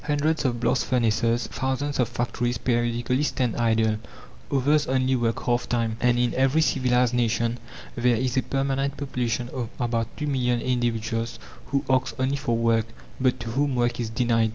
Hundreds 0.05 0.43
of 0.45 0.59
blast 0.59 0.87
furnaces, 0.87 1.45
thousands 1.45 1.99
of 1.99 2.09
factories 2.09 2.57
periodically 2.57 3.21
stand 3.21 3.55
idle, 3.55 3.97
others 4.51 4.87
only 4.87 5.15
work 5.15 5.43
half 5.45 5.69
time 5.69 5.95
and 6.01 6.17
in 6.17 6.33
every 6.33 6.59
civilized 6.59 7.13
nation 7.13 7.59
there 7.95 8.15
is 8.17 8.35
a 8.35 8.41
permanent 8.41 8.97
population 8.97 9.47
of 9.49 9.69
about 9.79 10.07
two 10.17 10.25
million 10.25 10.59
individuals 10.59 11.37
who 11.67 11.85
ask 11.87 12.19
only 12.19 12.35
for 12.35 12.57
work, 12.57 12.87
but 13.19 13.39
to 13.39 13.49
whom 13.51 13.75
work 13.75 13.99
is 13.99 14.09
denied. 14.09 14.49